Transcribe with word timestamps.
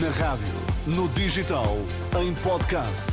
Na 0.00 0.08
rádio, 0.10 0.48
no 0.86 1.08
digital, 1.10 1.76
em 2.20 2.34
podcast. 2.36 3.06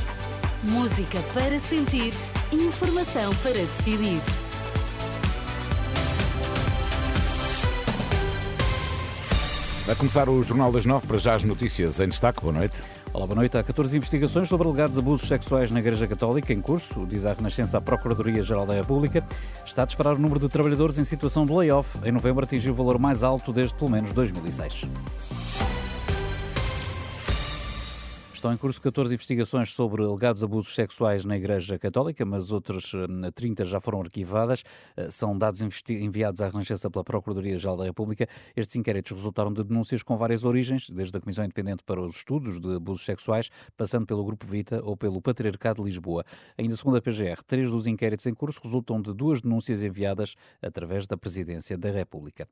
Música 0.63 1.19
para 1.31 1.59
sentir, 1.59 2.11
informação 2.51 3.35
para 3.43 3.53
decidir. 3.53 4.19
Vai 9.85 9.95
começar 9.95 10.27
o 10.27 10.43
Jornal 10.43 10.71
das 10.71 10.85
Nove 10.87 11.05
para 11.05 11.19
já 11.19 11.35
as 11.35 11.43
notícias 11.43 11.99
em 11.99 12.07
destaque. 12.07 12.41
Boa 12.41 12.53
noite. 12.53 12.81
Olá, 13.13 13.27
boa 13.27 13.35
noite. 13.35 13.55
Há 13.57 13.63
14 13.63 13.97
investigações 13.97 14.49
sobre 14.49 14.67
alegados 14.67 14.97
abusos 14.97 15.27
sexuais 15.27 15.69
na 15.69 15.81
Igreja 15.81 16.07
Católica 16.07 16.51
em 16.51 16.61
curso. 16.61 17.05
Diz 17.05 17.25
a 17.25 17.33
Renascença 17.33 17.77
à 17.77 17.81
Procuradoria-Geral 17.81 18.65
da 18.65 18.73
República. 18.73 19.23
Está 19.63 19.83
a 19.83 19.85
disparar 19.85 20.15
o 20.15 20.19
número 20.19 20.39
de 20.39 20.49
trabalhadores 20.49 20.97
em 20.97 21.03
situação 21.03 21.45
de 21.45 21.53
layoff. 21.53 21.99
Em 22.03 22.11
novembro 22.11 22.43
atingiu 22.43 22.73
o 22.73 22.75
valor 22.75 22.97
mais 22.97 23.21
alto 23.21 23.53
desde 23.53 23.75
pelo 23.75 23.91
menos 23.91 24.11
2006. 24.13 24.87
Estão 28.41 28.51
em 28.51 28.57
curso 28.57 28.81
14 28.81 29.13
investigações 29.13 29.71
sobre 29.71 30.03
alegados 30.03 30.43
abusos 30.43 30.73
sexuais 30.73 31.23
na 31.25 31.37
Igreja 31.37 31.77
Católica, 31.77 32.25
mas 32.25 32.51
outras 32.51 32.91
30 33.35 33.61
hum, 33.61 33.65
já 33.67 33.79
foram 33.79 34.01
arquivadas. 34.01 34.63
Uh, 34.97 35.11
são 35.11 35.37
dados 35.37 35.61
enviados 35.87 36.41
à 36.41 36.47
Renascença 36.47 36.89
pela 36.89 37.03
Procuradoria-Geral 37.03 37.77
da 37.77 37.83
República. 37.83 38.27
Estes 38.55 38.77
inquéritos 38.77 39.11
resultaram 39.11 39.53
de 39.53 39.63
denúncias 39.63 40.01
com 40.01 40.17
várias 40.17 40.43
origens, 40.43 40.89
desde 40.89 41.15
a 41.15 41.21
Comissão 41.21 41.45
Independente 41.45 41.83
para 41.83 42.01
os 42.01 42.15
Estudos 42.15 42.59
de 42.59 42.77
Abusos 42.77 43.05
Sexuais, 43.05 43.51
passando 43.77 44.07
pelo 44.07 44.25
Grupo 44.25 44.43
Vita 44.47 44.81
ou 44.83 44.97
pelo 44.97 45.21
Patriarcado 45.21 45.83
de 45.83 45.89
Lisboa. 45.89 46.23
Ainda 46.57 46.75
segundo 46.75 46.97
a 46.97 47.01
PGR, 47.01 47.43
três 47.45 47.69
dos 47.69 47.85
inquéritos 47.85 48.25
em 48.25 48.33
curso 48.33 48.59
resultam 48.63 48.99
de 48.99 49.13
duas 49.13 49.39
denúncias 49.39 49.83
enviadas 49.83 50.33
através 50.63 51.05
da 51.05 51.15
Presidência 51.15 51.77
da 51.77 51.91
República. 51.91 52.47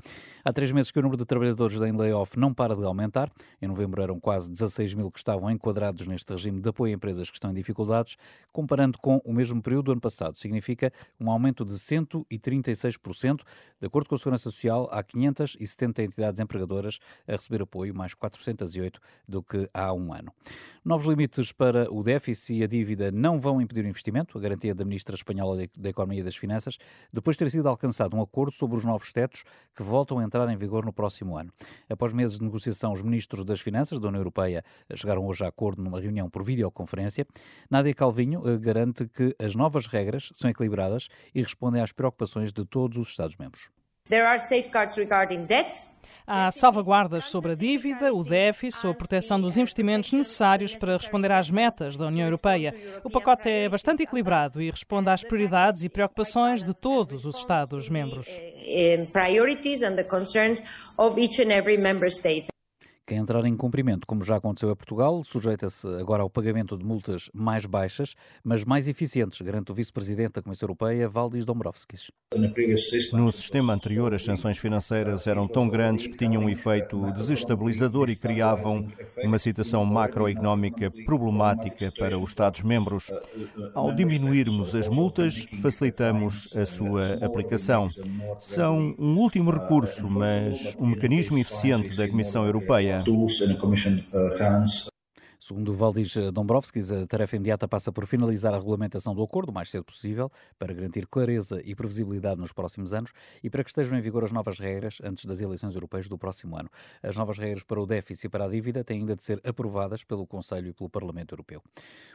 Há 0.46 0.54
três 0.54 0.72
meses 0.72 0.92
que 0.92 1.00
o 1.00 1.02
número 1.02 1.18
de 1.18 1.26
trabalhadores 1.26 1.82
em 1.82 1.98
layoff 1.98 2.38
não 2.38 2.54
para 2.54 2.76
de 2.76 2.86
aumentar. 2.86 3.28
Em 3.60 3.68
novembro 3.68 4.04
eram 4.04 4.20
quase 4.20 4.52
16 4.52 4.94
mil 4.94 5.10
que 5.10 5.18
estavam 5.18 5.50
enquadrados 5.50 5.79
enquadrados 5.80 6.06
neste 6.06 6.32
regime 6.34 6.60
de 6.60 6.70
apoio 6.70 6.92
a 6.92 6.96
empresas 6.96 7.30
que 7.30 7.38
estão 7.38 7.52
em 7.52 7.54
dificuldades, 7.54 8.18
comparando 8.52 8.98
com 9.00 9.22
o 9.24 9.32
mesmo 9.32 9.62
período 9.62 9.86
do 9.86 9.92
ano 9.94 10.02
passado. 10.02 10.38
Significa 10.38 10.92
um 11.20 11.32
aumento 11.32 11.64
de 11.64 11.74
136%. 11.74 13.42
De 13.80 13.88
acordo 13.88 14.10
com 14.10 14.16
a 14.16 14.18
Segurança 14.18 14.44
Social, 14.44 14.90
há 14.92 15.02
570 15.02 16.04
entidades 16.04 16.40
empregadoras 16.42 17.00
a 17.28 17.32
receber 17.32 17.62
apoio, 17.62 17.96
mais 17.96 18.14
408 18.14 19.00
do 19.28 19.42
que 19.42 19.70
há 19.74 19.94
um 19.94 20.14
ano. 20.14 20.34
Novos 20.84 21.08
limites 21.08 21.52
para 21.52 21.92
o 21.92 22.04
déficit 22.04 22.60
e 22.60 22.64
a 22.64 22.68
dívida 22.68 23.12
não 23.12 23.40
vão 23.40 23.62
impedir 23.62 23.86
o 23.86 23.88
investimento, 23.88 24.38
a 24.38 24.42
garantia 24.42 24.76
da 24.76 24.84
Ministra 24.84 25.16
Espanhola 25.16 25.66
da 25.78 25.90
Economia 25.90 26.20
e 26.20 26.24
das 26.24 26.36
Finanças, 26.36 26.78
depois 27.14 27.38
de 27.38 27.46
ter 27.46 27.52
sido 27.52 27.70
alcançado 27.70 28.16
um 28.18 28.22
acordo 28.22 28.54
sobre 28.54 28.78
os 28.78 28.84
novos 28.84 29.14
tetos 29.14 29.44
que 29.76 29.84
voltam 29.84 30.20
a 30.20 30.24
entrar 30.24 30.50
em 30.50 30.58
vigor 30.58 30.86
no 30.86 30.92
próximo 30.92 31.38
ano. 31.38 31.52
Após 31.90 32.12
meses 32.12 32.38
de 32.38 32.44
negociação, 32.44 32.92
os 32.92 33.02
ministros 33.02 33.46
das 33.46 33.62
Finanças 33.62 34.00
da 34.00 34.08
União 34.08 34.20
Europeia 34.20 34.64
chegaram 34.96 35.26
hoje 35.26 35.46
a 35.46 35.48
acordo 35.48 35.69
acordo 35.70 35.84
numa 35.84 36.00
reunião 36.00 36.30
por 36.30 36.44
videoconferência, 36.44 37.26
Nádia 37.70 37.94
Calvinho 37.94 38.42
eh, 38.46 38.58
garante 38.58 39.08
que 39.08 39.36
as 39.40 39.56
novas 39.56 39.86
regras 39.86 40.30
são 40.34 40.50
equilibradas 40.50 41.08
e 41.34 41.42
respondem 41.42 41.82
às 41.82 41.92
preocupações 41.92 42.52
de 42.52 42.66
todos 42.66 42.98
os 42.98 43.10
Estados-membros. 43.10 43.70
There 44.10 44.26
are 44.26 44.40
safeguards 44.40 44.96
regarding 44.96 45.46
debt. 45.46 45.88
Há 46.26 46.52
salvaguardas 46.52 47.26
sobre 47.26 47.54
a 47.54 47.56
dívida, 47.56 48.14
o 48.14 48.24
déficit 48.24 48.86
ou 48.86 48.92
a 48.92 48.96
proteção 48.96 49.42
dos 49.42 49.58
investimentos 49.58 50.12
necessários 50.12 50.76
para 50.76 50.98
responder 50.98 51.32
às 51.32 51.50
metas 51.50 51.98
da 51.98 52.06
União 52.06 52.28
Europeia. 52.28 52.74
O 53.04 53.10
pacote 53.10 53.50
é 53.50 53.68
bastante 53.68 54.04
equilibrado 54.04 54.62
e 54.62 54.70
responde 54.70 55.10
às 55.10 55.24
prioridades 55.24 55.84
e 55.84 55.90
preocupações 55.90 56.64
de 56.64 56.74
todos 56.74 57.26
os 57.26 57.38
Estados-membros. 57.38 58.28
Quem 63.10 63.18
entrar 63.18 63.44
em 63.44 63.56
cumprimento, 63.56 64.06
como 64.06 64.24
já 64.24 64.36
aconteceu 64.36 64.70
a 64.70 64.76
Portugal, 64.76 65.24
sujeita-se 65.24 65.88
agora 66.00 66.22
ao 66.22 66.30
pagamento 66.30 66.78
de 66.78 66.86
multas 66.86 67.28
mais 67.34 67.66
baixas, 67.66 68.14
mas 68.44 68.64
mais 68.64 68.88
eficientes, 68.88 69.42
garante 69.42 69.72
o 69.72 69.74
vice-presidente 69.74 70.34
da 70.34 70.44
Comissão 70.44 70.68
Europeia, 70.68 71.10
Valdis 71.10 71.44
Dombrovskis. 71.44 72.12
No 73.12 73.32
sistema 73.32 73.74
anterior, 73.74 74.14
as 74.14 74.24
sanções 74.24 74.60
financeiras 74.60 75.26
eram 75.26 75.48
tão 75.48 75.68
grandes 75.68 76.06
que 76.06 76.18
tinham 76.18 76.44
um 76.44 76.50
efeito 76.52 77.12
desestabilizador 77.14 78.12
e 78.12 78.16
criavam 78.16 78.88
uma 79.24 79.40
situação 79.40 79.84
macroeconómica 79.86 80.92
problemática 81.04 81.92
para 81.98 82.16
os 82.16 82.30
Estados-membros. 82.30 83.10
Ao 83.74 83.92
diminuirmos 83.92 84.76
as 84.76 84.88
multas, 84.88 85.48
facilitamos 85.64 86.56
a 86.56 86.64
sua 86.68 87.26
aplicação. 87.26 87.88
São 88.40 88.94
um 89.00 89.18
último 89.18 89.50
recurso, 89.50 90.08
mas 90.08 90.76
um 90.78 90.86
mecanismo 90.86 91.40
eficiente 91.40 91.98
da 91.98 92.08
Comissão 92.08 92.46
Europeia 92.46 92.99
tools 93.06 93.42
in 93.42 93.50
the 93.50 93.56
Commission 93.56 94.06
uh, 94.14 94.38
hands 94.38 94.89
Segundo 95.42 95.74
Valdis 95.74 96.16
Dombrovskis, 96.34 96.92
a 96.92 97.08
tarefa 97.08 97.38
imediata 97.38 97.66
passa 97.66 97.94
por 97.94 98.06
finalizar 98.06 98.54
a 98.54 98.58
regulamentação 98.58 99.16
do 99.16 99.24
acordo 99.24 99.52
o 99.52 99.54
mais 99.54 99.72
cedo 99.72 99.86
possível, 99.86 100.30
para 100.60 100.74
garantir 100.74 101.08
clareza 101.08 101.62
e 101.64 101.74
previsibilidade 101.74 102.42
nos 102.42 102.52
próximos 102.52 102.94
anos 102.94 103.14
e 103.42 103.50
para 103.50 103.64
que 103.64 103.70
estejam 103.70 103.98
em 103.98 104.02
vigor 104.02 104.26
as 104.26 104.34
novas 104.34 104.60
regras 104.60 104.98
antes 105.02 105.24
das 105.24 105.40
eleições 105.40 105.74
europeias 105.76 106.10
do 106.10 106.18
próximo 106.18 106.58
ano. 106.58 106.70
As 107.02 107.16
novas 107.16 107.38
regras 107.38 107.64
para 107.64 107.80
o 107.80 107.86
déficit 107.86 108.28
e 108.28 108.30
para 108.30 108.44
a 108.44 108.50
dívida 108.50 108.84
têm 108.84 109.00
ainda 109.00 109.16
de 109.16 109.24
ser 109.24 109.40
aprovadas 109.48 110.04
pelo 110.04 110.28
Conselho 110.28 110.68
e 110.68 110.74
pelo 110.74 110.90
Parlamento 110.90 111.32
Europeu. 111.32 111.64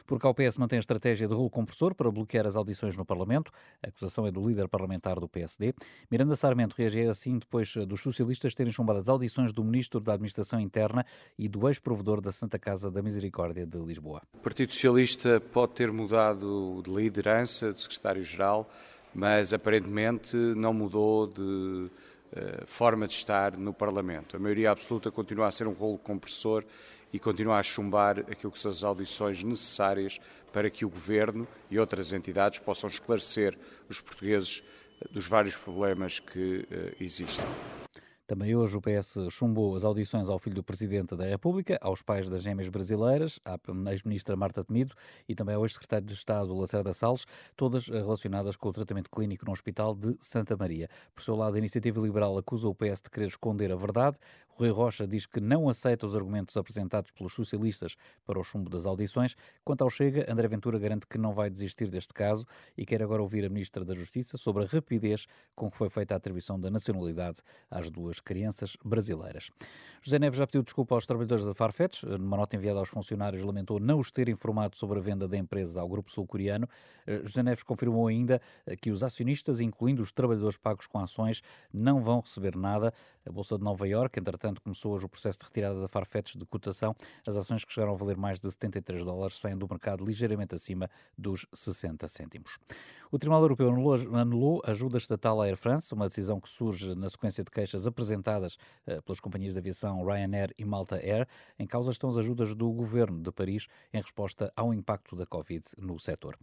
Por 0.05 0.19
cá, 0.19 0.29
o 0.29 0.35
PS 0.35 0.59
mantém 0.59 0.77
a 0.77 0.79
estratégia 0.79 1.27
de 1.27 1.33
rolo 1.33 1.49
compressor 1.49 1.95
para 1.95 2.11
bloquear 2.11 2.45
as 2.45 2.55
audições 2.55 2.95
no 2.95 3.03
Parlamento. 3.03 3.51
A 3.83 3.87
acusação 3.87 4.27
é 4.27 4.31
do 4.31 4.47
líder 4.47 4.69
parlamentar 4.69 5.19
do 5.19 5.27
PSD. 5.27 5.73
Miranda 6.11 6.35
Sarmento 6.35 6.75
reagiu 6.77 7.09
assim 7.09 7.39
depois 7.39 7.73
dos 7.87 8.03
socialistas 8.03 8.53
terem 8.53 8.71
chumbado 8.71 8.99
as 8.99 9.09
audições 9.09 9.51
do 9.51 9.63
Ministro 9.63 9.99
da 9.99 10.13
Administração 10.13 10.59
Interna 10.59 11.03
e 11.39 11.49
do 11.49 11.67
ex-provedor 11.67 12.21
da 12.21 12.31
Santa 12.31 12.59
Casa 12.59 12.91
da 12.91 13.01
Misericórdia 13.01 13.14
Misericórdia 13.15 13.65
de 13.65 13.77
Lisboa. 13.77 14.21
O 14.33 14.39
Partido 14.39 14.73
Socialista 14.73 15.39
pode 15.39 15.73
ter 15.73 15.89
mudado 15.89 16.81
de 16.83 16.91
liderança, 16.91 17.71
de 17.71 17.81
secretário-geral, 17.81 18.69
mas 19.13 19.53
aparentemente 19.53 20.35
não 20.35 20.73
mudou 20.73 21.25
de 21.25 21.41
uh, 21.41 21.89
forma 22.65 23.07
de 23.07 23.13
estar 23.13 23.57
no 23.57 23.73
Parlamento. 23.73 24.35
A 24.35 24.39
maioria 24.39 24.71
absoluta 24.71 25.09
continua 25.09 25.47
a 25.47 25.51
ser 25.51 25.65
um 25.65 25.71
rolo 25.71 25.97
compressor 25.97 26.65
e 27.13 27.17
continua 27.17 27.57
a 27.57 27.63
chumbar 27.63 28.19
aquilo 28.19 28.51
que 28.51 28.59
são 28.59 28.69
as 28.69 28.83
audições 28.83 29.41
necessárias 29.41 30.19
para 30.51 30.69
que 30.69 30.83
o 30.83 30.89
Governo 30.89 31.47
e 31.71 31.79
outras 31.79 32.11
entidades 32.11 32.59
possam 32.59 32.89
esclarecer 32.89 33.57
os 33.89 34.01
portugueses 34.01 34.61
dos 35.09 35.25
vários 35.25 35.55
problemas 35.55 36.19
que 36.19 36.67
uh, 36.69 36.95
existem. 36.99 37.45
Também 38.27 38.55
hoje 38.55 38.75
o 38.75 38.81
PS 38.81 39.17
chumbou 39.29 39.75
as 39.75 39.83
audições 39.83 40.29
ao 40.29 40.39
filho 40.39 40.55
do 40.55 40.63
Presidente 40.63 41.15
da 41.15 41.25
República, 41.25 41.77
aos 41.79 42.01
pais 42.01 42.27
das 42.27 42.41
gêmeas 42.41 42.67
brasileiras, 42.69 43.39
à 43.45 43.55
ex-ministra 43.91 44.35
Marta 44.35 44.63
Temido 44.63 44.95
e 45.29 45.35
também 45.35 45.53
ao 45.53 45.63
ex-secretário 45.63 46.07
de 46.07 46.13
Estado 46.13 46.51
Lacerda 46.55 46.91
Salles, 46.91 47.27
todas 47.55 47.87
relacionadas 47.87 48.55
com 48.55 48.69
o 48.69 48.73
tratamento 48.73 49.11
clínico 49.11 49.45
no 49.45 49.51
Hospital 49.51 49.93
de 49.93 50.17
Santa 50.19 50.57
Maria. 50.57 50.89
Por 51.13 51.21
seu 51.21 51.35
lado, 51.35 51.53
a 51.53 51.59
Iniciativa 51.59 52.01
Liberal 52.01 52.35
acusa 52.35 52.67
o 52.67 52.73
PS 52.73 52.99
de 53.03 53.11
querer 53.11 53.27
esconder 53.27 53.71
a 53.71 53.75
verdade. 53.75 54.17
O 54.49 54.61
Rui 54.61 54.71
Rocha 54.71 55.05
diz 55.05 55.27
que 55.27 55.39
não 55.39 55.69
aceita 55.69 56.07
os 56.07 56.15
argumentos 56.15 56.57
apresentados 56.57 57.11
pelos 57.11 57.31
socialistas 57.31 57.95
para 58.25 58.39
o 58.39 58.43
chumbo 58.43 58.71
das 58.71 58.87
audições. 58.87 59.35
Quanto 59.63 59.83
ao 59.83 59.89
Chega, 59.91 60.25
André 60.27 60.47
Ventura 60.47 60.79
garante 60.79 61.05
que 61.05 61.19
não 61.19 61.31
vai 61.31 61.51
desistir 61.51 61.91
deste 61.91 62.13
caso 62.13 62.43
e 62.75 62.87
quer 62.87 63.03
agora 63.03 63.21
ouvir 63.21 63.45
a 63.45 63.49
Ministra 63.49 63.85
da 63.85 63.93
Justiça 63.93 64.35
sobre 64.35 64.63
a 64.63 64.65
rapidez 64.65 65.27
com 65.53 65.69
que 65.69 65.77
foi 65.77 65.89
feita 65.89 66.15
a 66.15 66.17
atribuição 66.17 66.59
da 66.59 66.71
nacionalidade 66.71 67.41
às 67.69 67.91
duas 67.91 68.14
crianças 68.19 68.77
brasileiras. 68.83 69.49
José 70.01 70.19
Neves 70.19 70.37
já 70.37 70.45
pediu 70.45 70.61
desculpa 70.61 70.93
aos 70.93 71.05
trabalhadores 71.05 71.43
da 71.43 71.53
Farfetch. 71.53 72.03
Numa 72.03 72.37
nota 72.37 72.55
enviada 72.55 72.79
aos 72.79 72.89
funcionários, 72.89 73.43
lamentou 73.43 73.79
não 73.79 73.97
os 73.97 74.11
ter 74.11 74.29
informado 74.29 74.77
sobre 74.77 74.99
a 74.99 75.01
venda 75.01 75.27
da 75.27 75.35
empresa 75.35 75.81
ao 75.81 75.89
grupo 75.89 76.11
sul-coreano. 76.11 76.69
Eh, 77.07 77.21
José 77.25 77.41
Neves 77.41 77.63
confirmou 77.63 78.07
ainda 78.07 78.39
eh, 78.65 78.75
que 78.75 78.91
os 78.91 79.03
acionistas, 79.03 79.59
incluindo 79.59 80.03
os 80.03 80.11
trabalhadores 80.11 80.57
pagos 80.57 80.85
com 80.85 80.99
ações, 80.99 81.41
não 81.73 82.01
vão 82.01 82.19
receber 82.19 82.55
nada. 82.55 82.93
A 83.27 83.31
Bolsa 83.31 83.57
de 83.57 83.63
Nova 83.63 83.87
Iorque, 83.87 84.19
entretanto, 84.19 84.61
começou 84.61 84.93
hoje 84.93 85.05
o 85.05 85.09
processo 85.09 85.39
de 85.39 85.45
retirada 85.45 85.81
da 85.81 85.87
Farfetch 85.87 86.35
de 86.35 86.45
cotação. 86.45 86.95
As 87.27 87.35
ações 87.35 87.65
que 87.65 87.73
chegaram 87.73 87.93
a 87.93 87.97
valer 87.97 88.15
mais 88.15 88.39
de 88.39 88.51
73 88.51 89.03
dólares 89.03 89.39
saem 89.39 89.57
do 89.57 89.67
mercado 89.67 90.05
ligeiramente 90.05 90.53
acima 90.53 90.87
dos 91.17 91.47
60 91.51 92.07
cêntimos. 92.07 92.59
O 93.11 93.17
Tribunal 93.17 93.41
Europeu 93.41 93.69
anulou, 94.13 94.61
ajuda 94.65 94.97
estatal 94.97 95.41
à 95.41 95.45
Air 95.45 95.57
France, 95.57 95.93
uma 95.93 96.07
decisão 96.07 96.39
que 96.39 96.49
surge 96.49 96.93
na 96.93 97.09
sequência 97.09 97.43
de 97.43 97.49
queixas 97.49 97.87
apresentadas 97.87 98.04
apresentadas 98.05 98.57
eh, 98.85 99.01
pelas 99.01 99.19
companhias 99.19 99.53
de 99.53 99.59
aviação 99.59 100.03
Ryanair 100.05 100.53
e 100.57 100.65
Malta 100.65 100.95
Air. 100.95 101.27
Em 101.57 101.67
causa 101.67 101.91
estão 101.91 102.09
as 102.09 102.17
ajudas 102.17 102.55
do 102.55 102.71
governo 102.71 103.21
de 103.21 103.31
Paris 103.31 103.67
em 103.93 104.01
resposta 104.01 104.51
ao 104.55 104.73
impacto 104.73 105.15
da 105.15 105.25
Covid 105.25 105.65
no 105.77 105.99
setor. 105.99 106.37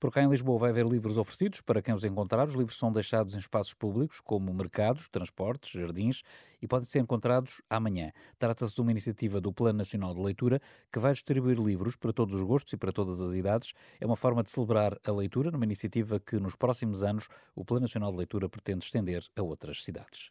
Por 0.00 0.10
cá 0.10 0.22
em 0.22 0.28
Lisboa 0.28 0.58
vai 0.58 0.70
haver 0.70 0.86
livros 0.86 1.18
oferecidos 1.18 1.60
para 1.60 1.80
quem 1.80 1.94
os 1.94 2.04
encontrar. 2.04 2.46
Os 2.46 2.54
livros 2.54 2.78
são 2.78 2.90
deixados 2.90 3.34
em 3.34 3.38
espaços 3.38 3.74
públicos, 3.74 4.20
como 4.20 4.52
mercados, 4.52 5.08
transportes, 5.08 5.78
jardins, 5.80 6.22
e 6.60 6.66
podem 6.66 6.86
ser 6.86 7.00
encontrados 7.00 7.60
amanhã. 7.68 8.12
Trata-se 8.38 8.74
de 8.74 8.80
uma 8.80 8.90
iniciativa 8.90 9.40
do 9.40 9.52
Plano 9.52 9.78
Nacional 9.78 10.14
de 10.14 10.20
Leitura 10.20 10.60
que 10.92 10.98
vai 10.98 11.12
distribuir 11.12 11.58
livros 11.58 11.96
para 11.96 12.12
todos 12.12 12.34
os 12.34 12.42
gostos 12.42 12.72
e 12.72 12.76
para 12.76 12.92
todas 12.92 13.20
as 13.20 13.34
idades. 13.34 13.72
É 14.00 14.06
uma 14.06 14.16
forma 14.16 14.42
de 14.42 14.50
celebrar 14.50 14.98
a 15.04 15.12
leitura 15.12 15.50
numa 15.50 15.64
iniciativa 15.64 16.20
que 16.20 16.38
nos 16.38 16.56
próximos 16.56 17.02
anos 17.02 17.28
o 17.54 17.64
Plano 17.64 17.82
Nacional 17.82 18.10
de 18.10 18.18
Leitura 18.18 18.48
pretende 18.48 18.84
estender 18.84 19.24
a 19.36 19.42
outras 19.42 19.84
cidades. 19.84 20.30